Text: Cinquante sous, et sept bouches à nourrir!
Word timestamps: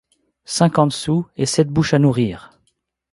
Cinquante 0.47 0.93
sous, 0.93 1.27
et 1.37 1.45
sept 1.45 1.67
bouches 1.69 1.93
à 1.93 1.99
nourrir! 1.99 2.57